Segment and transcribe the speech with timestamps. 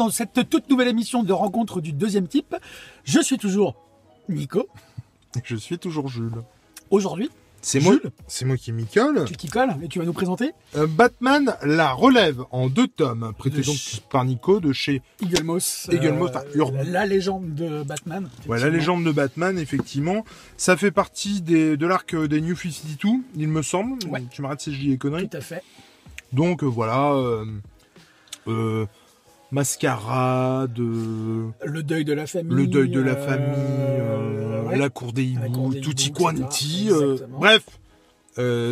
[0.00, 2.56] Dans cette toute nouvelle émission de rencontre du deuxième type.
[3.04, 3.74] Je suis toujours
[4.30, 4.66] Nico.
[5.44, 6.40] Je suis toujours Jules.
[6.90, 7.28] Aujourd'hui,
[7.60, 9.26] C'est moi, Jules c'est moi qui m'y colle.
[9.26, 13.34] tu t'y colles et tu vas nous présenter Euh, Batman la relève en deux tomes,
[13.36, 15.86] prêté De donc ch- par Nico de chez Eagle Moss.
[15.92, 18.30] Eagle Moss, enfin, Ur- la légende de Batman.
[18.48, 20.24] ouais, la légende de Batman, effectivement.
[20.56, 24.02] Ça fait partie des, de l'arc euh, des New 52, il me semble.
[24.08, 24.22] Ouais.
[24.30, 25.28] Tu m'arrêtes si je dis des conneries.
[25.28, 25.62] Tout à fait.
[26.32, 27.44] Donc euh, voilà, euh,
[28.48, 28.86] euh,
[29.50, 32.54] mascarade, euh, Le deuil de la famille.
[32.56, 34.76] le deuil de la euh, famille, euh, ouais.
[34.78, 36.88] la cour des hiboux, tutti quanti.
[37.28, 37.64] bref,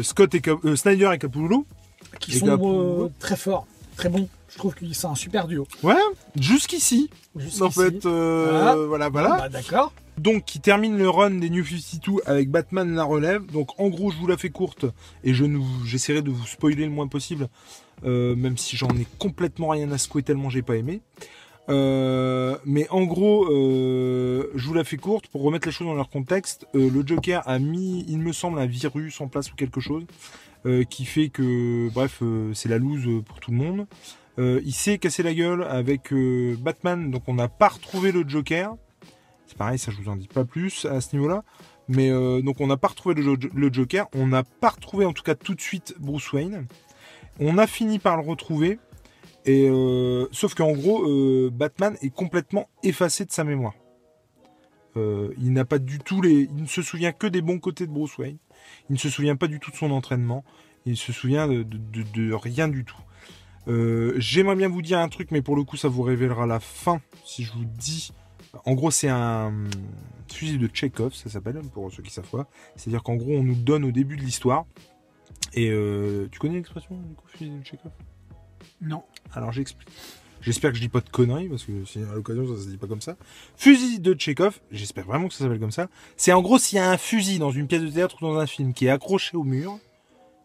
[0.03, 1.67] Scott et Cap- Snyder et Capullo.
[2.21, 4.29] qui sont très forts, très bons.
[4.51, 5.67] Je trouve que c'est un super duo.
[5.83, 5.95] Ouais,
[6.41, 7.11] jusqu'ici.
[7.61, 8.77] En fait, euh, Voilà.
[8.87, 9.37] voilà, voilà.
[9.37, 9.93] Bah, D'accord.
[10.17, 13.45] Donc, qui termine le run des New 52 avec Batman la relève.
[13.53, 14.87] Donc, en gros, je vous la fais courte
[15.23, 15.45] et je
[15.85, 17.49] j'essaierai de vous spoiler le moins possible,
[18.05, 21.01] euh, même si j'en ai complètement rien à secouer tellement j'ai pas aimé.
[21.69, 25.95] Euh, mais en gros, euh, je vous la fais courte pour remettre les choses dans
[25.95, 26.67] leur contexte.
[26.73, 30.05] Le Joker a mis, il me semble, un virus en place ou quelque chose
[30.91, 33.87] qui fait que, bref, c'est la loose pour tout le monde.
[34.39, 36.13] Il s'est cassé la gueule avec
[36.59, 38.75] Batman, donc on n'a pas retrouvé le Joker.
[39.47, 41.43] C'est pareil, ça je vous en dis pas plus à ce niveau-là.
[41.89, 42.11] Mais
[42.43, 45.55] donc on n'a pas retrouvé le Joker, on n'a pas retrouvé en tout cas tout
[45.55, 46.67] de suite Bruce Wayne.
[47.41, 48.79] On a fini par le retrouver,
[49.45, 53.75] et euh, sauf qu'en gros euh, Batman est complètement effacé de sa mémoire.
[54.97, 57.87] Euh, il n'a pas du tout les, il ne se souvient que des bons côtés
[57.87, 58.39] de Bruce Wayne.
[58.91, 60.45] Il ne se souvient pas du tout de son entraînement.
[60.85, 63.01] Il se souvient de, rien du tout.
[64.17, 67.01] J'aimerais bien vous dire un truc, mais pour le coup, ça vous révélera la fin
[67.25, 68.13] si je vous dis.
[68.65, 69.69] En gros, c'est un hum,
[70.33, 72.49] fusil de Chekhov, ça s'appelle, pour ceux qui savent pas.
[72.77, 74.67] C'est-à-dire qu'en gros, on nous donne au début de l'histoire.
[75.55, 77.93] Et euh, tu connais l'expression du coup, fusil de Chekhov
[78.81, 79.03] Non.
[79.33, 79.89] Alors j'explique.
[80.41, 81.73] J'espère que je dis pas de conneries, parce que
[82.11, 83.17] à l'occasion ça se dit pas comme ça.
[83.57, 85.89] Fusil de Chekhov, j'espère vraiment que ça s'appelle comme ça.
[86.17, 88.39] C'est en gros s'il y a un fusil dans une pièce de théâtre ou dans
[88.39, 89.79] un film qui est accroché au mur,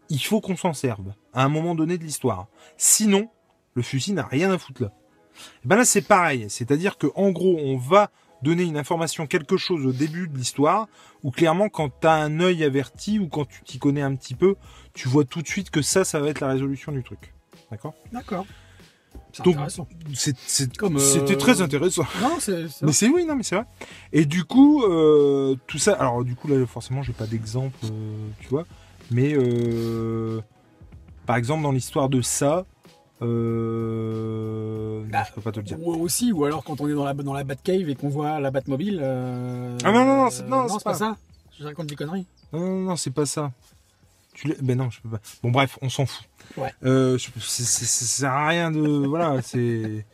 [0.10, 2.48] il faut qu'on s'en serve à un moment donné de l'histoire.
[2.78, 3.30] Sinon,
[3.76, 4.92] le fusil n'a rien à foutre là.
[5.64, 8.12] Et ben là c'est pareil, c'est-à-dire que en gros on va
[8.44, 10.88] donner une information, quelque chose au début de l'histoire,
[11.24, 14.56] où clairement quand t'as un œil averti ou quand tu t'y connais un petit peu,
[14.94, 17.34] tu vois tout de suite que ça, ça va être la résolution du truc.
[17.72, 17.94] D'accord?
[18.12, 18.46] D'accord.
[19.32, 19.88] C'est Donc, intéressant.
[20.14, 22.04] C'est- c'est- Comme, euh, C'était très intéressant.
[22.22, 22.38] Non,
[22.84, 23.66] Mais c'est oui, non, mais c'est vrai.
[24.12, 25.94] Et du coup, euh, tout ça.
[25.94, 28.66] Alors, du coup, là, forcément, j'ai pas d'exemple, euh, tu vois.
[29.10, 30.40] Mais euh,
[31.26, 32.66] par exemple, dans l'histoire de ça,
[33.24, 35.78] euh, non, Bah, je peux pas te le dire.
[35.82, 38.40] Ou aussi, ou alors quand on est dans la, dans la Batcave et qu'on voit
[38.40, 39.00] la Batmobile.
[39.02, 41.18] euh, Ah non, non, non, c'est- non, c'est pas pas- ça.
[41.60, 42.26] Je raconte des conneries.
[42.52, 43.52] Non, non, non, c'est pas ça.
[44.34, 45.20] Tu ben non, je peux pas.
[45.44, 46.26] Bon, bref, on s'en fout.
[46.58, 46.74] Ouais.
[46.84, 49.06] Euh, je- c'est- c'est- ça sert à rien de.
[49.08, 50.06] voilà, c'est.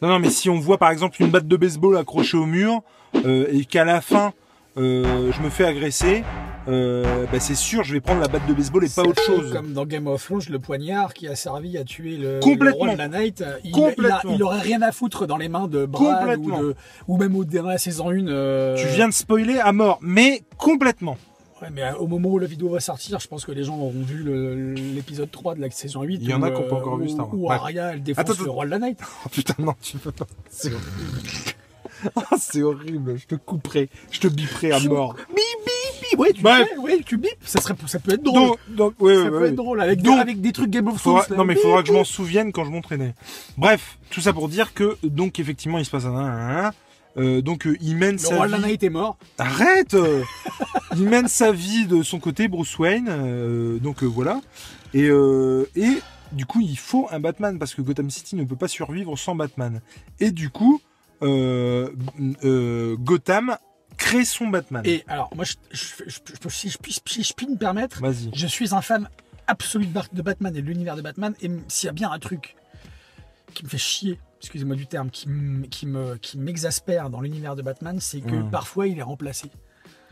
[0.00, 2.82] Non, non, mais si on voit par exemple une batte de baseball accrochée au mur
[3.26, 4.32] euh, et qu'à la fin
[4.78, 6.22] euh, je me fais agresser,
[6.68, 9.52] euh, ben c'est sûr, je vais prendre la batte de baseball et pas autre chose.
[9.52, 12.92] Comme dans Game of Thrones, le poignard qui a servi à tuer le, le roi
[12.92, 13.42] de la Night.
[13.64, 14.20] Il, Complètement.
[14.24, 16.60] il, a- il aurait rien à foutre dans les mains de Brad ou, Complètement.
[16.62, 16.74] de,
[17.08, 18.28] ou même au, dans la saison 1.
[18.28, 21.16] euh, Tu viens de spoiler à mort, mais complètement.
[21.60, 23.76] Ouais, mais euh, au moment où la vidéo va sortir, je pense que les gens
[23.76, 26.20] auront vu l'épisode 3 de la saison 8.
[26.22, 27.58] Il y en a qui ont pas euh, encore vu Star Wars.
[27.60, 27.64] Où.
[27.64, 29.00] Arya, elle défonce le roi de la Night.
[29.24, 30.26] Oh putain, non, tu peux pas.
[31.98, 32.26] C'est horrible.
[32.30, 35.14] Ah, c'est horrible, je te couperai, je te biperai à mort.
[35.14, 36.18] Bip, bip, bip.
[36.18, 37.30] Ouais, tu, fais, ouais, tu bip.
[37.44, 38.48] Ça, serait, ça peut être drôle.
[38.48, 39.48] Donc, donc, ouais, ça ouais, peut ouais.
[39.48, 41.22] être drôle avec, Donc, des, avec des trucs Game of Thrones.
[41.36, 43.14] Non mais il faudra que je m'en souvienne quand je m'entraînais.
[43.56, 46.72] Bref, tout ça pour dire que donc effectivement il se passe un,
[47.16, 48.62] euh, donc euh, il mène Le sa roi vie.
[48.62, 49.18] Night est mort.
[49.38, 50.22] Arrête euh,
[50.96, 54.40] Il mène sa vie de son côté Bruce Wayne, euh, donc voilà.
[54.94, 55.98] Et et
[56.32, 59.34] du coup il faut un Batman parce que Gotham City ne peut pas survivre sans
[59.34, 59.80] Batman.
[60.20, 60.80] Et du coup
[62.96, 63.56] Gotham
[63.96, 64.82] crée son Batman.
[64.84, 68.00] Et alors, moi, je, je, si, je, puis- si je puis me permettre,
[68.34, 69.08] je suis un fan
[69.46, 71.34] absolu de, Batman et de l'univers de Batman.
[71.42, 72.54] Et s'il y a bien un truc
[73.54, 78.20] qui me fait chier, excusez-moi du terme, qui me m'exaspère dans l'univers de Batman, c'est
[78.20, 78.50] que Mm.
[78.50, 79.50] parfois il est remplacé.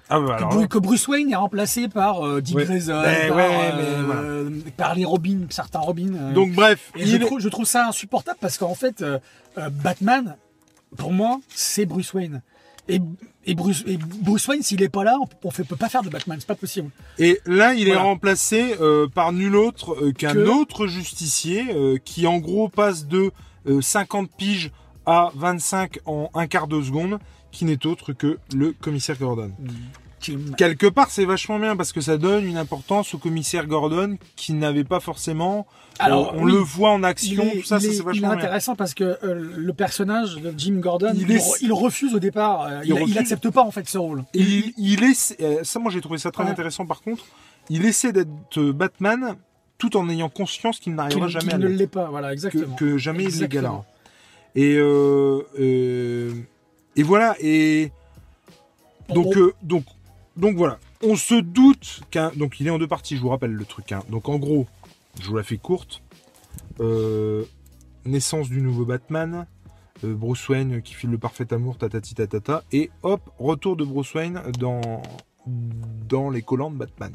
[0.08, 0.38] Ah bah
[0.70, 2.64] Que, Bruce Wayne est remplacé par euh, Dick Ouais.
[2.64, 6.14] Grayson, Ben par, ouais, mais euh, par les Robins, certains Robins.
[6.14, 9.18] euh, Donc bref, et je, il trouve, je trouve ça insupportable parce qu'en fait, euh,
[9.58, 10.36] euh, Batman,
[10.96, 12.42] pour moi, c'est Bruce Wayne.
[12.88, 13.00] Et,
[13.46, 16.08] et, Bruce, et Bruce Wayne, s'il est pas là, on ne peut pas faire de
[16.08, 16.90] Batman, c'est pas possible.
[17.18, 21.98] Et là, il est remplacé euh, par nul autre euh, qu'un Que- autre justicier euh,
[22.04, 23.32] qui, en gros, passe de
[23.66, 24.70] euh, 50 piges
[25.04, 27.18] à 25 en un quart de seconde,
[27.50, 29.50] qui n'est autre que le commissaire Gordon.
[29.50, 29.76] costume.
[30.56, 34.52] Quelque part, c'est vachement bien parce que ça donne une importance au commissaire Gordon qui
[34.52, 35.66] n'avait pas forcément.
[35.98, 36.52] Alors, Euh, on oui.
[36.52, 38.38] le voit en action, est, tout ça, c'est il est vachement bien.
[38.38, 42.14] intéressant parce que euh, le personnage de Jim Gordon, Il il, est- re- il refuse
[42.14, 42.62] au départ.
[42.62, 43.16] euh, Il il, il refuse.
[43.18, 44.24] accepte pas en fait ce rôle.
[44.34, 46.50] Il, il est, euh, ça, moi j'ai trouvé ça très Ouais.
[46.50, 47.24] intéressant par contre.
[47.70, 49.36] Il essaie d'être Batman
[49.78, 52.08] tout en ayant conscience qu'il n'arrivera jamais qu'il à ne l'est pas.
[52.10, 52.74] Voilà, exactement.
[52.76, 53.84] que jamais il Exactement.
[54.54, 54.66] l'égalera.
[54.66, 54.76] Et
[56.96, 57.90] et voilà et
[59.14, 59.84] donc On- euh, donc
[60.36, 60.78] donc voilà.
[61.02, 63.16] On se doute qu'un donc il est en deux parties.
[63.16, 63.92] Je vous rappelle le truc.
[63.92, 64.02] hein.
[64.08, 64.66] Donc en gros,
[65.20, 66.02] je vous la fais courte.
[66.80, 67.44] Euh,
[68.04, 69.46] naissance du nouveau Batman.
[70.04, 74.14] euh, Bruce Wayne qui file le parfait amour, tatati tatata, et hop, retour de Bruce
[74.14, 75.02] Wayne dans,
[75.46, 77.12] dans les collants de Batman.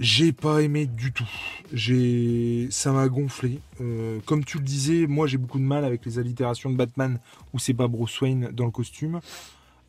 [0.00, 1.28] J'ai pas aimé du tout.
[1.72, 3.60] J'ai, ça m'a gonflé.
[3.80, 7.20] Euh, comme tu le disais, moi j'ai beaucoup de mal avec les allitérations de Batman
[7.52, 9.20] où c'est pas Bruce Wayne dans le costume.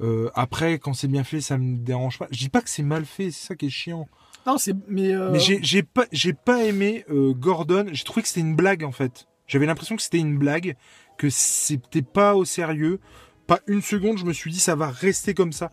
[0.02, 2.28] Euh, après, quand c'est bien fait, ça me dérange pas.
[2.32, 4.08] Je dis pas que c'est mal fait, c'est ça qui est chiant.
[4.46, 7.88] Non, c'est mais, euh, Mais j'ai, j'ai pas, j'ai pas aimé euh, Gordon.
[7.92, 9.28] J'ai trouvé que c'était une blague en fait.
[9.48, 10.76] J'avais l'impression que c'était une blague,
[11.18, 13.00] que c'était pas au sérieux.
[13.48, 15.72] Pas une seconde, je me suis dit ça va rester comme ça.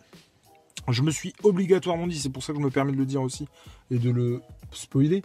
[0.89, 3.21] Je me suis obligatoirement dit, c'est pour ça que je me permets de le dire
[3.21, 3.47] aussi
[3.89, 4.41] et de le
[4.71, 5.21] spoiler.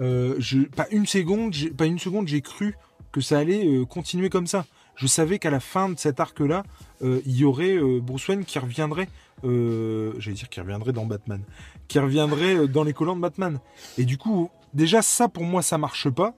[0.00, 2.74] Je, pas une seconde, j'ai, pas une seconde, j'ai cru
[3.12, 4.66] que ça allait continuer comme ça.
[4.96, 6.64] Je savais qu'à la fin de cet arc-là,
[7.02, 9.08] euh, il y aurait euh, Bruce Wayne qui reviendrait.
[9.44, 11.42] Euh, J'allais dire qui reviendrait dans Batman,
[11.86, 13.60] qui reviendrait dans les collants de Batman.
[13.98, 16.34] Et du coup, déjà ça pour moi ça marche pas.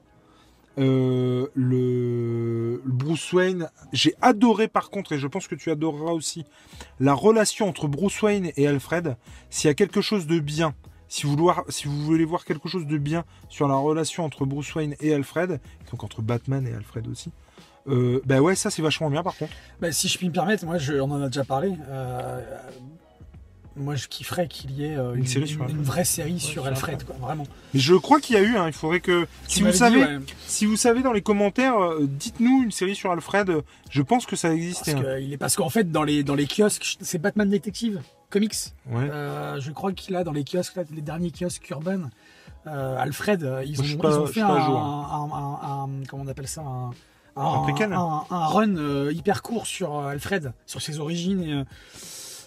[0.77, 1.49] Le,
[2.85, 6.45] Bruce Wayne, j'ai adoré par contre, et je pense que tu adoreras aussi,
[7.01, 9.17] la relation entre Bruce Wayne et Alfred.
[9.49, 10.73] S'il y a quelque chose de bien,
[11.09, 15.13] si vous voulez voir quelque chose de bien sur la relation entre Bruce Wayne et
[15.13, 15.59] Alfred,
[15.91, 17.33] donc entre Batman et Alfred aussi,
[17.89, 19.51] euh, bah ouais, ça c'est vachement bien par contre.
[19.81, 21.73] bah, si je puis me permettre, moi, je, on en a déjà parlé.
[21.89, 22.39] euh,
[23.75, 25.77] moi, je kifferais qu'il y ait euh, Une une, série sur une- Alfred.
[25.79, 27.45] une vraie série sur sur Alfred, quoi, vraiment.
[27.73, 29.25] Mais je crois qu'il y a eu, hein, il faudrait que.
[29.47, 32.95] Si vous, savez, dit, ouais, si vous savez dans les commentaires, euh, dites-nous une série
[32.95, 33.49] sur Alfred.
[33.89, 34.93] Je pense que ça existait.
[34.95, 35.13] parce hein.
[35.15, 38.53] que il est parce qu'en fait, dans les dans les kiosques, c'est Batman Detective Comics.
[38.89, 39.07] Ouais.
[39.09, 42.09] Euh, je crois qu'il a dans les kiosques, là, les derniers kiosques urbains,
[42.67, 46.47] euh, Alfred, ils ont, ils ont fait un, jour, un- un- un- comment on appelle
[46.49, 46.63] ça,
[47.39, 51.41] un, run euh, hyper court sur euh, Alfred, sur ses origines.
[51.43, 51.63] Et, euh,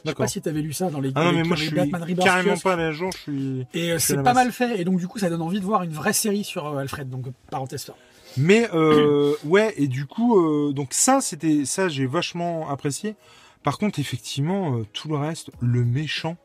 [0.04, 1.56] je sais pas si tu avais lu ça dans les, Ah non, les- mais moi
[1.56, 3.66] les je suis Batman Rebirth carrément pas à la jour, je suis.
[3.74, 5.92] Et c'est pas mal fait, et donc du coup ça donne envie de voir une
[5.92, 7.08] vraie série sur Alfred.
[7.08, 7.90] Donc parenthèse.
[8.36, 13.14] Mais euh, ouais, et du coup, euh, donc ça, c'était ça, j'ai vachement apprécié.
[13.62, 16.36] Par contre, effectivement, euh, tout le reste, le méchant.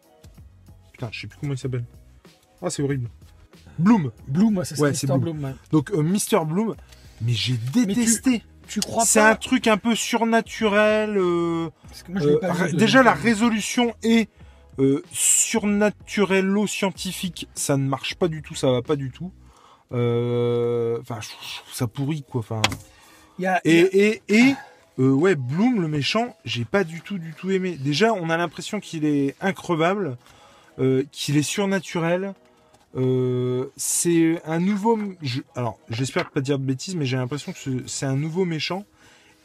[0.92, 1.86] Putain, je sais plus comment il s'appelle.
[2.62, 3.10] Ah, c'est horrible.
[3.80, 4.12] Bloom.
[4.28, 5.08] Bloom, c'est Ouais, ouais, Mr.
[5.08, 5.20] Bloom.
[5.22, 5.44] Bloom.
[5.46, 5.56] ouais.
[5.72, 6.76] Donc Mr Bloom.
[7.22, 8.44] Mais j'ai détesté.
[8.68, 11.18] Tu crois C'est pas un truc un peu surnaturel.
[11.18, 14.30] euh, Parce que moi, je euh, pas vu, déjà, la résolution est
[14.80, 17.48] euh, surnaturello-scientifique.
[17.56, 19.31] Ça ne marche pas du tout, ça va pas du tout.
[19.94, 21.19] Euh, Enfin,
[21.72, 22.40] ça pourrit, quoi.
[22.40, 22.62] Enfin.
[23.40, 24.56] Il y a- il y Et, et, et
[25.00, 27.78] euh, ouais, Bloom, le méchant, j'ai pas du tout, du tout aimé.
[27.80, 30.18] Déjà, on a l'impression qu'il est increvable,
[30.80, 32.34] euh, qu'il est surnaturel.
[32.98, 34.98] Euh, c'est un nouveau.
[35.22, 38.44] je- alors, j'espère pas dire de bêtises, mais j'ai l'impression que ce- c'est un nouveau
[38.46, 38.86] méchant.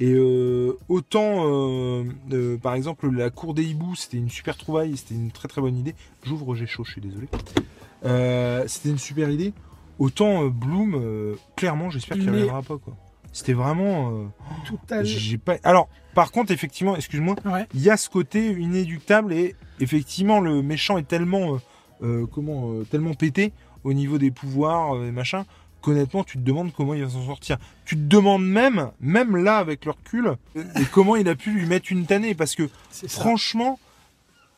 [0.01, 5.15] Et euh, autant, euh, par exemple, la cour des hiboux, c'était une super trouvaille, c'était
[5.15, 5.95] une très très bonne idée.
[6.25, 7.29] J'ouvre, j'ai chaud, je suis désolé.
[8.69, 9.53] C'était une super idée.
[9.99, 12.97] Autant Bloom, clairement, j'espère qu'il Il est- reviendra pas quoi.
[13.35, 14.31] C'était vraiment.
[14.67, 15.57] tout à j'ai pas.
[15.63, 17.67] Alors, par contre, effectivement, excuse-moi, Ouais.
[17.75, 21.59] il y a ce côté inéductable et effectivement, le méchant est tellement,
[22.31, 23.53] comment, euh, tellement pété
[23.85, 25.45] au niveau des pouvoirs euh, et machin.
[25.81, 27.59] Qu'honnêtement, tu te demandes comment il va s'en sortir.
[27.85, 31.67] Tu te demandes même, même là avec le recul, et comment il a pu lui
[31.67, 32.69] mettre une tannée parce que
[33.09, 33.81] franchement,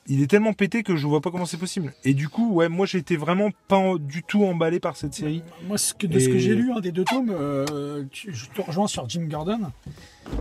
[0.06, 1.94] il est tellement pété que je vois pas comment c'est possible.
[2.04, 5.42] Et du coup, ouais, moi j'étais vraiment pas du tout emballé par cette série.
[5.66, 8.44] Moi, ce que, de ce que j'ai lu, un des deux tomes, euh, tu- je
[8.50, 9.60] te rejoins sur Jim Gordon,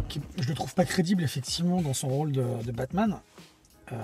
[0.09, 3.21] qui je le trouve pas crédible effectivement dans son rôle de, de Batman.
[3.91, 3.95] Euh,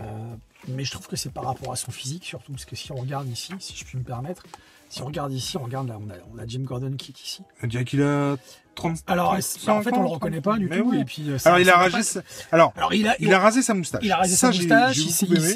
[0.67, 2.95] mais je trouve que c'est par rapport à son physique surtout, parce que si on
[2.95, 4.43] regarde ici, si je puis me permettre,
[4.89, 7.21] si on regarde ici, on regarde là, on a, on a Jim Gordon qui est
[7.21, 7.43] ici.
[7.63, 8.36] On dirait qu'il a
[8.75, 8.98] 30.
[9.07, 10.89] Alors, 30, en fait, on le reconnaît pas du Mais tout.
[10.89, 11.00] oui.
[11.00, 12.21] Et puis, euh, Alors il a rasé, sa-
[12.51, 14.01] alors Alors, il a, il a rasé sa moustache.
[14.03, 14.98] il a rasé Ça, sa moustache,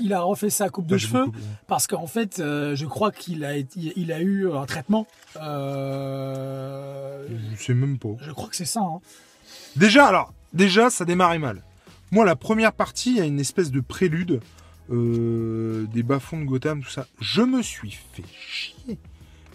[0.01, 1.25] il, a refait sa coupe de Bah, cheveux.
[1.67, 5.05] Parce qu'en fait, euh, je crois qu'il a, il a eu un traitement.
[5.37, 7.27] euh,
[7.57, 8.09] Je sais même pas.
[8.21, 8.81] je crois que c'est ça.
[8.81, 8.99] hein.
[9.75, 11.61] Déjà, alors, déjà, ça démarrait mal.
[12.13, 14.39] Moi, la première partie, il y a une espèce de prélude
[14.91, 17.07] euh, des bas-fonds de Gotham, tout ça.
[17.19, 18.99] Je me suis fait chier.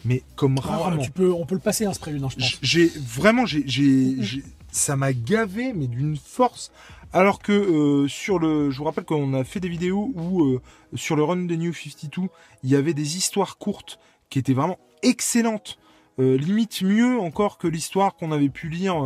[0.04, 1.00] Mais comme Alors, rarement.
[1.02, 2.58] tu peux, on peut le passer, hein, ce prélude, hein, je pense.
[2.60, 6.72] J'ai vraiment, j'ai, j'ai- ça m'a gavé, mais d'une force.
[7.12, 10.60] Alors que euh, sur le, je vous rappelle qu'on a fait des vidéos où euh,
[10.96, 12.22] sur le run de New 52,
[12.64, 14.00] il y avait des histoires courtes
[14.30, 15.78] qui étaient vraiment excellentes,
[16.18, 18.96] euh, limite mieux encore que l'histoire qu'on avait pu lire.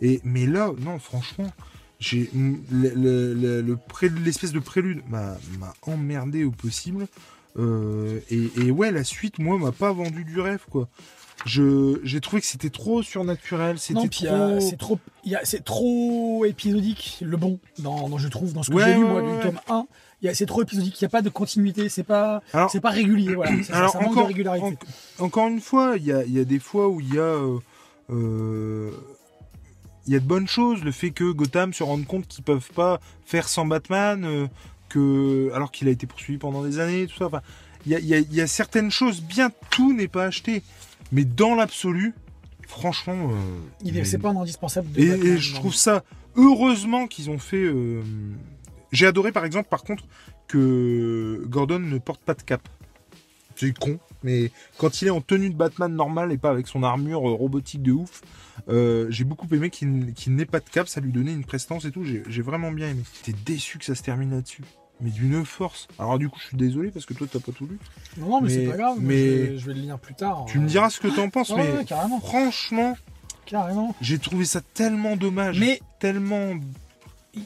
[0.00, 1.50] et mais là, non, franchement,
[1.98, 7.06] j'ai le, le, le- le pré- l'espèce de prélude m'a m'a emmerdé au possible.
[7.58, 10.88] Euh, et, et ouais, la suite, moi, m'a pas vendu du rêve, quoi.
[11.46, 14.08] Je j'ai trouvé que c'était trop surnaturel, c'était Non, a-
[14.58, 14.60] trop.
[14.60, 18.62] c'est trop, il y a- c'est trop épisodique, le bon, dans, dans- je trouve, dans
[18.62, 19.36] ce que Ouais, j'ai lu, ouais, moi, ouais.
[19.36, 19.86] du tome 1.
[20.22, 22.70] il y a- C'est trop épisodique, il n'y a pas de continuité, c'est pas, Alors-
[22.70, 23.52] c'est pas régulier, voilà.
[23.56, 24.76] C'est ça, Alors, ça manque encore- de régularité.
[25.18, 27.22] en- encore une fois, il y a, y a des fois où il y a.
[27.22, 27.58] euh,
[28.10, 28.90] euh,
[30.06, 32.70] il y a de bonnes choses, le fait que Gotham se rende compte qu'ils peuvent
[32.74, 34.46] pas faire sans Batman, euh,
[34.88, 37.26] que alors qu'il a été poursuivi pendant des années, tout ça.
[37.26, 37.42] Enfin,
[37.86, 40.62] il y a, y a- il y a certaines choses bien, tout n'est pas acheté,
[41.12, 42.14] mais dans l'absolu,
[42.68, 43.34] franchement, euh,
[43.84, 46.04] Il est, c'est pas un indispensable de et, Batman, et je trouve ça
[46.36, 47.56] heureusement qu'ils ont fait.
[47.64, 48.02] euh,
[48.92, 50.04] J'ai adoré par exemple, par contre,
[50.48, 52.60] que Gordon ne porte pas de cap.
[53.56, 56.82] C'est con, mais quand il est en tenue de Batman normal et pas avec son
[56.82, 58.22] armure euh, robotique de ouf,
[58.68, 60.88] euh, j'ai beaucoup aimé qu'il n'ait pas de cap.
[60.88, 62.04] Ça lui donnait une prestance et tout.
[62.04, 63.02] J'ai vraiment bien aimé.
[63.24, 64.62] J'étais déçu que ça se termine là-dessus.
[65.00, 65.86] Mais d'une force.
[65.98, 67.78] Alors du coup, je suis désolé parce que toi, t'as pas tout lu.
[68.16, 70.46] Non, non, mais, c'est pas grave, mais- je vais, je vais le lire plus tard.
[70.48, 72.96] Tu me diras ce que t'en penses, Ouais, mais ouais, carrément, franchement,
[73.44, 73.94] carrément.
[74.00, 75.60] j'ai trouvé ça tellement dommage.
[75.60, 76.54] Mais tellement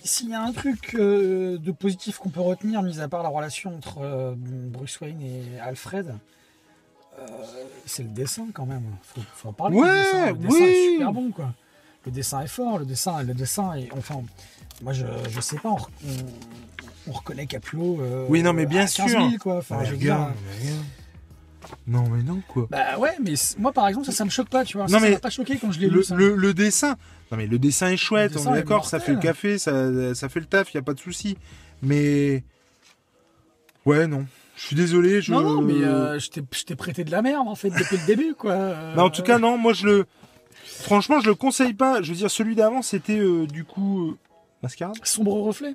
[0.05, 3.29] s'il y a un truc euh, de positif qu'on peut retenir, mis à part la
[3.29, 6.13] relation entre euh, Bruce Wayne et Alfred, euh,
[7.87, 8.85] c'est le dessin quand même.
[9.03, 9.77] Faut, faut en parler.
[9.77, 10.63] Ouais, le dessin, le dessin oui.
[10.71, 11.53] est super bon quoi.
[12.07, 14.23] Le dessin est fort, le dessin, le dessin est, enfin,
[14.83, 17.99] moi je, je sais pas, on, on- on reconnaît Capullo.
[18.01, 19.09] euh, Oui, non, mais bien à 15 sûr.
[19.09, 19.59] 000, quoi.
[19.59, 20.85] Enfin, je veux dire, regarde, mais regarde.
[21.87, 22.67] Non, mais non, quoi.
[22.71, 24.87] bah ouais, mais moi par exemple ça, ça me choque pas, tu vois.
[24.87, 25.97] Non, ça, mais m'a pas choqué quand je l'ai lu.
[25.97, 26.15] Le, ça.
[26.15, 26.97] le- le dessin,
[27.31, 29.59] non mais le dessin est chouette, dessin on est est d'accord, ça fait le café,
[29.59, 31.37] ça, ça fait le taf, il y a pas de souci.
[31.83, 32.43] Mais
[33.87, 34.27] ouais, non,
[34.61, 35.23] je suis désolé.
[35.23, 35.33] Je...
[35.33, 38.35] Non, non, mais euh, je t'ai- prêté de la merde en fait depuis le début
[38.35, 38.53] quoi.
[38.53, 40.07] Euh, Mais en tout cas, non, moi je le,
[40.65, 42.03] franchement, je le conseille pas.
[42.03, 44.19] Je veux dire, celui d'avant, c'était euh, du coup euh,
[44.63, 44.97] Mascarade?
[45.03, 45.75] Sombre reflet?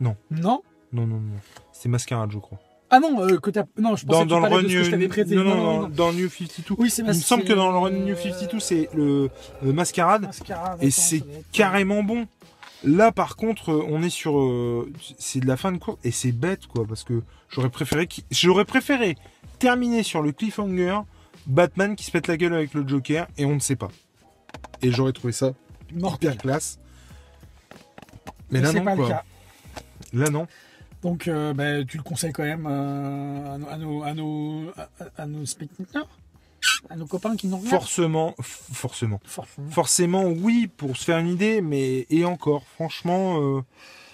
[0.00, 0.16] Non.
[0.30, 0.62] Non?
[0.92, 1.38] Non, non, non,
[1.72, 2.58] c'était Mascarade, je crois.
[2.88, 3.64] Ah non, euh, que t'as.
[3.78, 5.08] Non, je pensais Dans, que dans tu le parlais run, de ce que je t'avais
[5.08, 5.34] prêté.
[5.34, 5.88] non, non, non, non, non.
[5.88, 6.74] dans New 52.
[6.78, 9.28] Oui, c'est Il me semble que dans le run New 52, c'est le
[9.62, 10.22] Mascarade.
[10.22, 12.26] Mascarade, Et c'est carrément bon.
[12.84, 16.10] Là, par contre, euh, on est sur, euh, c'est de la fin de course et
[16.10, 19.16] c'est bête, quoi, parce que j'aurais préféré, qu'il- j'aurais préféré
[19.58, 21.00] terminer sur le cliffhanger,
[21.46, 23.88] Batman qui se pète la gueule avec le Joker et on ne sait pas.
[24.82, 25.52] Et j'aurais trouvé ça
[25.94, 26.36] Mortel.
[26.36, 26.78] classe.
[28.50, 29.24] Mais Mais là c'est non, pas le cas.
[30.12, 30.46] Là non.
[31.02, 34.70] Donc, euh, bah, tu le conseilles quand même euh, à, nos, à, nos, à, nos,
[34.76, 36.08] à- à nos spectateurs?
[36.90, 39.70] À nos copains qui nous regardent Forcément, forcément, Forcément.
[39.70, 43.60] forcément, oui, pour se faire une idée, mais et encore, franchement, euh,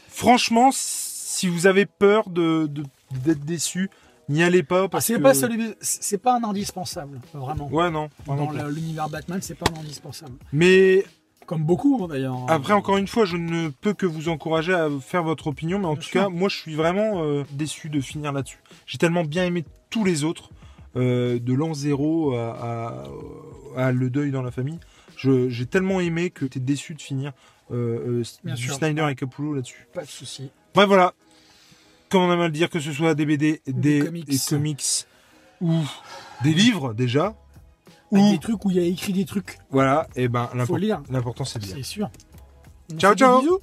[0.08, 2.70] franchement, si vous avez peur de
[3.24, 3.90] d'être déçu,
[4.28, 5.18] n'y allez pas Ah, c'est que.
[5.20, 7.68] pas celui, c'est pas un indispensable, vraiment.
[7.68, 8.08] Ouais, non.
[8.26, 10.32] Dans l'univers Batman, c'est pas un indispensable.
[10.52, 11.04] Mais
[11.46, 12.36] Comme beaucoup, hein, d'ailleurs.
[12.48, 15.78] après, encore une fois, je ne peux que vous encourager à faire votre opinion.
[15.78, 16.22] Mais en Bien tout sûr.
[16.22, 18.58] cas, moi, je suis vraiment euh, déçu de finir là-dessus.
[18.86, 20.50] J'ai tellement bien aimé tous les autres,
[20.96, 23.04] euh, de l'an zéro à,
[23.76, 24.78] à- à le deuil dans la famille.
[25.16, 27.32] J'ai tellement aimé que t'es déçu de finir
[27.70, 28.74] euh, euh, Bien du sûr.
[28.74, 29.86] Snyder et Capullo là-dessus.
[29.94, 30.50] Pas de souci.
[30.74, 31.14] Bref, voilà.
[32.08, 34.26] Comme on a mal dire que ce soit des BD, des comics.
[34.28, 35.06] des comics
[35.60, 35.72] ou
[36.42, 37.34] des livres déjà.
[38.10, 41.58] Ou des trucs où il y a écrit des trucs, voilà, et ben l'important c'est
[41.60, 41.76] de lire.
[41.76, 42.10] C'est sûr.
[42.92, 43.40] On Ciao, ciao.
[43.40, 43.58] bisous